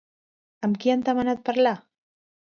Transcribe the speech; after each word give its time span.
Amb 0.67 0.79
qui 0.85 0.93
han 0.93 1.03
demanat 1.09 1.43
parlar? 1.51 1.75